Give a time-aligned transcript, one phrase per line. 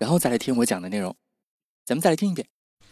[0.00, 1.14] 然后再来听我讲的内容。
[1.84, 2.48] 咱们再来听一遍。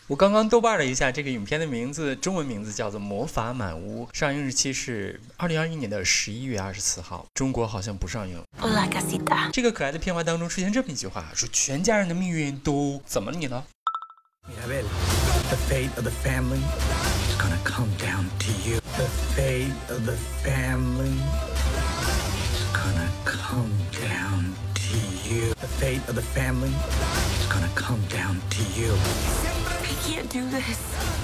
[0.09, 7.25] 我刚刚豆瓣了一下，这个影片的名字，中文名字叫做《魔法满屋》，上映日期是二零二一年的十一月二十四号。
[7.33, 8.43] 中国好像不上映。
[9.53, 13.67] 这个可爱的片花当中出现这么一句话，说全家人的命运都怎么你了
[14.45, 18.81] ？The fate of the family is gonna come down to you.
[18.97, 21.17] The fate of the family
[22.53, 24.68] is gonna come down to
[25.28, 25.54] you.
[25.62, 26.72] The fate of the family
[27.40, 28.94] is gonna come down to you.
[30.04, 30.78] can't do this.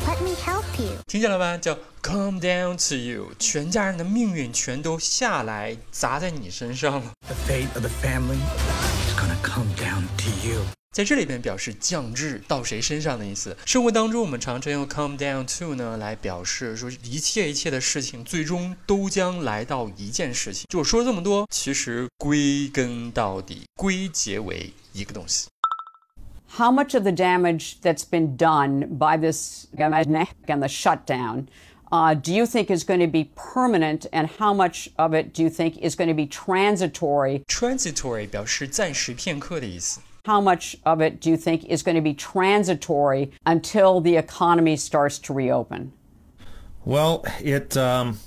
[0.08, 0.92] Let me help you.
[1.06, 1.58] 听见了吧？
[1.58, 7.12] 叫 come down to you，全家人的命运全都下来砸在你身上了。
[7.28, 10.62] The fate of the family is gonna come down to you you.
[10.92, 13.56] 在这里边表示降至到谁身上的意思。
[13.66, 20.66] 生活当中我们常常用 come down to 呢来表示说一切一切的事情最终都将来到一件事情。
[20.68, 25.48] 就说这么多，其实归根到底归结为一个东西。
[26.58, 31.46] how much of the damage that's been done by this and the shutdown
[31.92, 35.44] uh, do you think is going to be permanent, and how much of it do
[35.44, 37.44] you think is going to be transitory?
[37.46, 40.00] Transitory 表示暂时片刻的意思。
[40.26, 44.76] How much of it do you think is going to be transitory until the economy
[44.76, 45.92] starts to reopen?
[46.86, 48.20] Well, it um,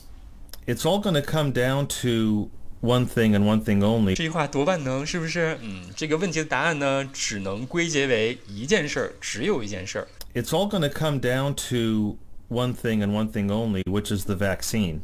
[0.66, 4.14] it's all going to come down to one thing and one thing only。
[4.14, 5.56] 这句话多万能，是不是？
[5.62, 10.08] 嗯，这个问题的答案呢，只能归结为一件事儿，只有一件事儿。
[10.34, 14.34] It's all going to come down to one thing and one thing only, which is the
[14.34, 15.02] vaccine.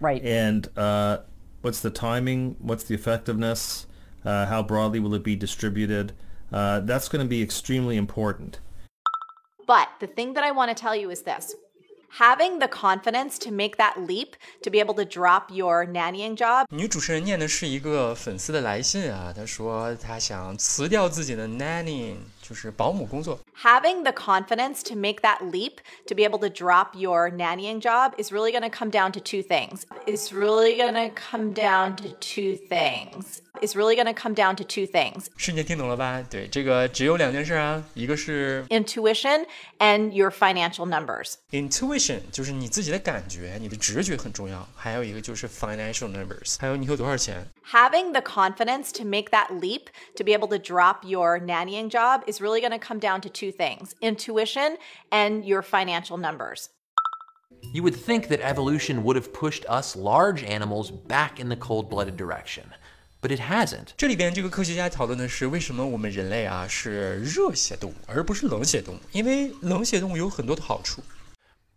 [0.00, 0.22] Right.
[0.22, 1.22] And uh,
[1.62, 2.56] what's the timing?
[2.62, 3.86] What's the effectiveness?
[4.24, 6.12] Uh, how broadly will it be distributed?
[6.52, 8.58] Uh, that's going to be extremely important.
[9.66, 11.54] But the thing that I want to tell you is this
[12.18, 16.66] having the confidence to make that leap to be able to drop your nannying job。
[16.70, 22.16] 女主持人念的是一个粉丝的来信啊，她说她想辞掉自己的 nannying。
[22.44, 23.38] 就是保姆工作。
[23.62, 28.32] Having the confidence to make that leap to be able to drop your nannying job is
[28.32, 29.82] really going to come down to two things.
[30.06, 33.42] It's really going to come down to two things.
[33.60, 35.26] It's really going to come down to two things.
[35.36, 36.22] 瞬间听懂了吧？
[36.30, 39.44] 对，这个只有两件事啊，一个是 intuition
[39.78, 41.34] and your financial numbers.
[41.50, 44.66] Intuition 就是你自己的感觉，你的直觉很重要。
[44.74, 47.46] 还有一个就是 financial numbers，还有你有多少钱。
[47.72, 52.33] Having the confidence to make that leap to be able to drop your nannying job is
[52.40, 54.76] really going to come down to two things: intuition
[55.10, 56.68] and your financial numbers.
[57.74, 62.16] You would think that evolution would have pushed us large animals back in the cold-blooded
[62.16, 62.72] direction.
[63.22, 63.88] But it hasn't.
[63.98, 68.98] 这里边这个科学家讨论的是为什么我们人类啊是热血动物，而不是冷血动物？
[69.12, 71.02] 因为冷血动物有很多的好处。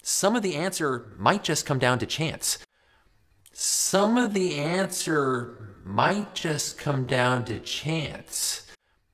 [0.06, 2.56] Some of the answer might just come down to chance.
[3.54, 8.60] Some of the answer might just come down to chance.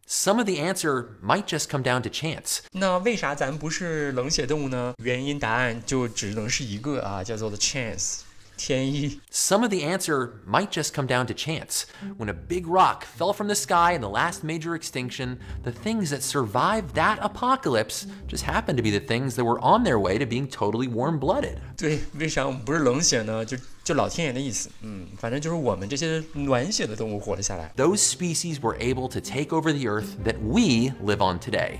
[0.05, 2.61] Some of the answer might just come down to chance.
[2.71, 4.93] 那为啥咱不是冷血动物呢？
[5.03, 11.85] 原因答案就只能是一个啊，叫做 the chance。some of the answer might just come down to chance.
[12.17, 16.09] When a big rock fell from the sky in the last major extinction, the things
[16.09, 20.17] that survived that apocalypse just happened to be the things that were on their way
[20.17, 21.59] to being totally warm blooded.
[21.77, 23.45] 对，为啥我们不是冷血呢？
[23.45, 27.71] 就 就老天爷的意思，嗯，反正就是我们这些暖血的动物活了下来。
[27.75, 31.79] Those species were able to take over the earth that we live on today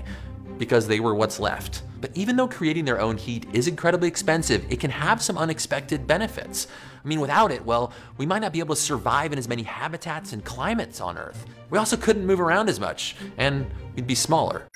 [0.58, 1.82] because they were what's left.
[2.00, 6.06] But even though creating their own heat is incredibly expensive, it can have some unexpected
[6.06, 6.66] benefits.
[7.04, 9.62] I mean, without it, well, we might not be able to survive in as many
[9.62, 11.44] habitats and climates on Earth.
[11.68, 14.66] We also couldn't move around as much, and we'd be smaller.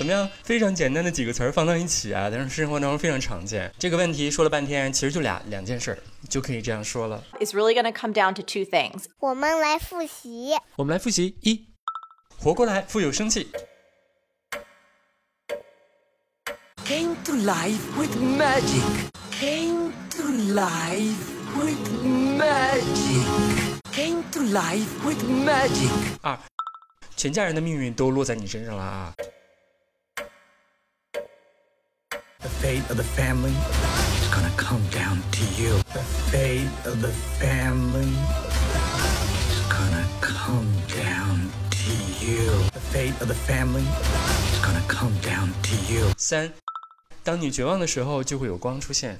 [0.00, 0.26] 怎么样？
[0.42, 3.70] 非常简单的几个词儿放到一起啊，但是生活当中非常常见。
[3.78, 7.22] 这个问题说了半天，其实就俩两件事儿，就可以这样说了。
[7.38, 9.04] It's really going to come down to two things.
[9.18, 10.52] 我们来复习。
[10.76, 11.66] 我们来复习一，
[12.38, 13.48] 活过来，富有生气。
[16.86, 19.10] came to life with magic.
[19.32, 20.22] Came to
[20.54, 21.78] life with
[22.38, 23.26] magic.
[23.92, 25.90] Came to life with magic.
[26.22, 26.38] 二，
[27.18, 29.12] 全家人的命运都落在你身上了啊。
[32.41, 35.77] The fate of the family is gonna come down to you.
[35.93, 38.11] The fate of the family
[39.49, 41.91] is gonna come down to to
[42.25, 42.49] you.
[42.73, 46.11] The fate of the family is gonna come down to you.
[46.17, 46.51] 三，
[47.23, 49.19] 当你绝望的时候，就会有光出现。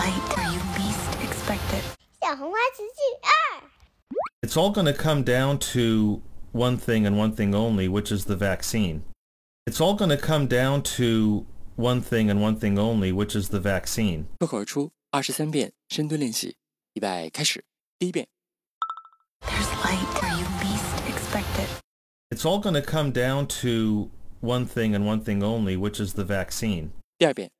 [0.00, 1.84] light where you least expect it.
[2.22, 3.28] 小红花词句二，
[4.40, 8.24] It's all going to come down to one thing and one thing only, which is
[8.24, 9.02] the vaccine.
[9.66, 11.44] It's all going to come down to
[11.76, 14.24] one thing and one thing only, which is the vaccine.
[14.38, 16.56] 脱口而出二十三遍深蹲练习，
[16.94, 17.62] 预备开始。
[17.98, 18.26] 第一遍，
[19.42, 21.68] There's light where you least expect it.
[22.30, 24.08] It's all going to come down to
[24.40, 26.92] one thing and one thing only, which is the vaccine.
[27.18, 27.50] 第二遍，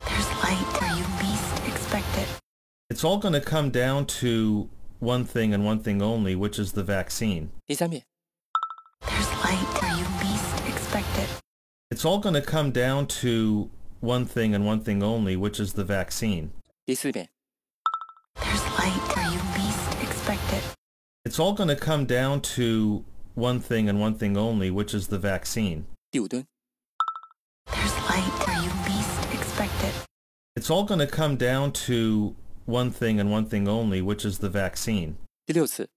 [0.00, 0.77] There's light
[2.90, 4.68] It's all going to come down to
[5.00, 7.50] one thing and one thing only, which is the vaccine.
[7.66, 8.02] 第三遍，
[9.00, 11.28] There's light where you least expect it.
[11.90, 13.70] It's all going to come down to
[14.00, 16.50] one thing and one thing only, which is the vaccine.
[16.86, 17.28] 第四遍，
[18.36, 20.62] There's light where you least expect it.
[21.24, 23.04] It's all going to come down to
[23.34, 25.86] one thing and one thing only, which is the vaccine.
[26.12, 26.44] 第五蹲，
[27.66, 29.94] There's light where you least expect it.
[30.54, 32.36] It's all going to come down to
[32.68, 35.16] one thing and one thing only, which is the vaccine.
[35.46, 35.88] 第六次，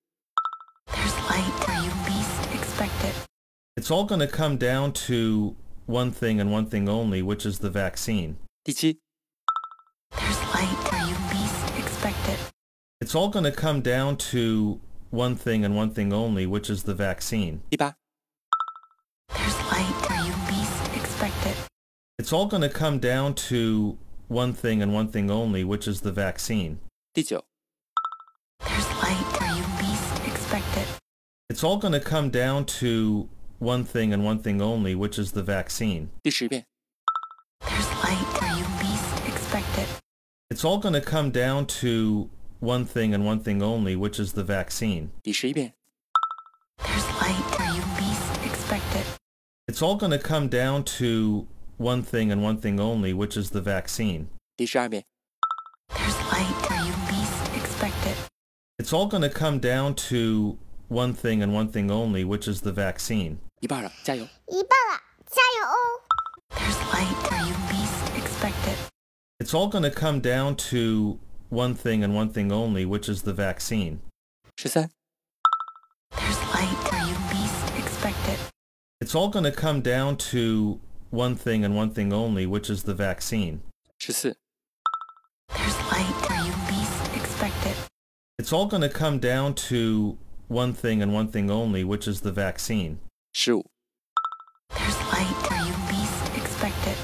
[0.87, 3.13] There's light where you least expect it.
[3.75, 5.55] It's all going to come down to
[5.85, 8.35] one thing and one thing only, which is the vaccine.
[8.65, 8.99] 第七，
[10.11, 12.39] There's light where you least expect it.
[12.99, 14.79] It's all going to come down to
[15.11, 17.61] one thing and one thing only, which is the vaccine.
[17.69, 17.95] 第八，
[19.29, 21.55] There's light where you least expect it.
[22.19, 23.97] It's all going to come down to
[24.31, 26.79] one thing and one thing only, which is the vaccine.
[27.13, 27.43] 第九，
[28.59, 30.87] There's light where you least expect it.
[31.49, 33.29] It's all going to come down to
[33.59, 36.09] one thing and one thing only, which is the vaccine.
[36.21, 36.65] 第十遍，
[37.61, 39.87] There's light where you least expect it.
[40.49, 42.29] It's all going to come down to
[42.59, 45.09] one thing and one thing only, which is the vaccine.
[45.23, 45.73] 第十一遍，
[46.77, 49.05] There's light where you least expect it.
[49.67, 51.47] It's all going to come down to
[51.81, 54.27] one thing and one thing only, which is the vaccine.
[54.55, 55.03] 第十二遍，
[55.89, 58.15] There's light where you least expect it.
[58.79, 60.57] It's all going to come down to
[60.89, 63.37] one thing and one thing only, which is the vaccine.
[63.61, 64.23] 一半了，加油！
[64.47, 65.75] 一半了，加油哦！
[66.55, 68.77] There's light where you least expect it.
[69.39, 73.23] It's all going to come down to one thing and one thing only, which is
[73.23, 73.99] the vaccine.
[74.57, 74.89] 十三、
[76.11, 78.39] There's light where you least expect it.
[78.99, 80.79] It's all going to come down to
[81.11, 83.61] one thing and one thing only, which is the vaccine.
[83.99, 84.37] 十四、
[85.49, 87.75] There's light where you least expect it.
[88.37, 90.17] It's all going to come down to
[90.47, 92.97] one thing and one thing only, which is the vaccine.
[93.33, 93.65] 十五、
[94.69, 96.97] There's light where you least expect it.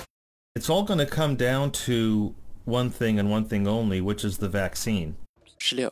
[0.56, 2.36] It's all going to come down to
[2.66, 5.16] one thing and one thing only, which is the vaccine.
[5.60, 5.92] 十六、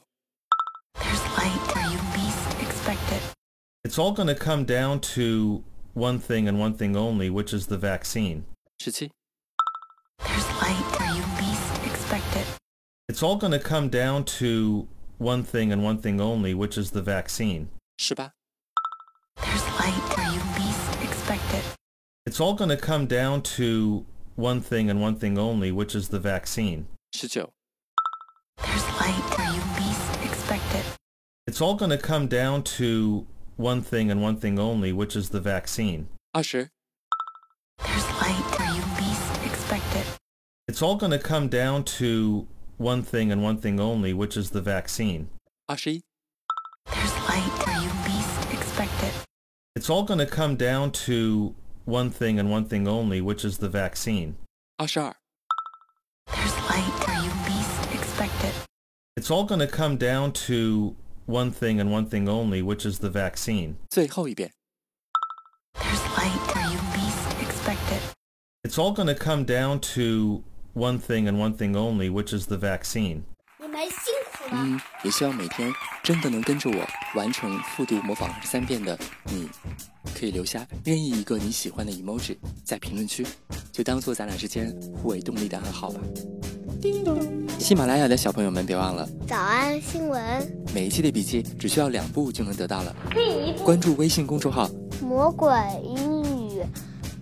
[0.96, 3.22] There's light where you least expect it.
[3.84, 5.63] It's all going to come down to
[5.97, 8.45] one thing and one thing only, which is the vaccine.
[8.81, 9.11] Shitsi.
[10.19, 12.47] There's light where you least expect it.
[13.09, 14.87] It's all going to come down to
[15.17, 17.69] one thing and one thing only, which is the vaccine.
[17.99, 18.33] 是吧?
[19.37, 21.65] There's light where you least expect it.
[22.26, 26.09] It's all going to come down to one thing and one thing only, which is
[26.11, 26.88] the vaccine.
[27.15, 27.47] 19.
[28.62, 30.85] There's light where you least expect it.
[31.47, 35.30] It's all going to come down to one thing and one thing only, which is
[35.30, 36.08] the vaccine.
[36.34, 36.70] Usher.
[37.84, 40.06] There's light where you least expect it.
[40.68, 42.46] It's all going to come down to
[42.76, 45.28] one thing and one thing only, which is the vaccine.
[45.68, 46.00] Usher.
[46.92, 49.14] There's light where you least expect it.
[49.75, 53.58] It's all going to come down to one thing and one thing only, which is
[53.58, 54.36] the vaccine.
[54.78, 55.14] Ashar.
[56.34, 58.54] There's light where you least expect it.
[59.16, 63.00] It's all going to come down to one thing and one thing only, which is
[63.00, 63.75] the vaccine.
[63.89, 64.51] 最后一遍。
[65.74, 68.01] There's light where you least expect it.
[68.63, 70.43] It's all going to come down to
[70.74, 73.24] one thing and one thing only, which is the vaccine.
[73.60, 75.72] 你们辛苦 嗯，也希望每天
[76.03, 79.50] 真的能跟着我完成复读模仿二十三遍的你，
[80.13, 83.25] 可以留下任意一个你喜欢的 emoji 在评论区，
[83.72, 86.01] 就当做咱俩之间互为动力的暗号吧。
[86.80, 87.18] 叮咚！
[87.59, 90.21] 喜马拉雅的小朋友们别忘了早安新闻，
[90.75, 92.95] 每一期的笔记只需要两步就能得到了。
[93.11, 94.68] 第一步，关注微信公众号
[95.02, 95.50] “魔鬼
[95.83, 96.62] 英语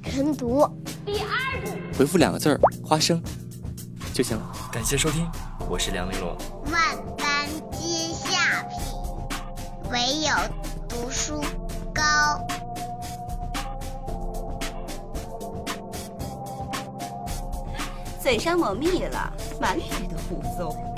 [0.03, 0.69] 晨读”，
[1.07, 3.23] 第二步，回复两个字儿“花生”
[4.13, 4.53] 就行了。
[4.73, 5.27] 感谢收听，
[5.69, 6.37] 我是梁丽罗。
[6.73, 10.31] 万般皆下品，唯有
[10.89, 11.41] 读书
[11.95, 12.03] 高。
[18.25, 20.94] 嘴上抹蜜了，满嘴的胡诌。